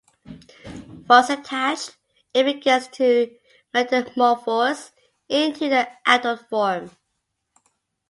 [1.07, 1.95] Once attached,
[2.33, 3.29] it begins to
[3.71, 4.93] metamorphose
[5.29, 6.89] into the adult form.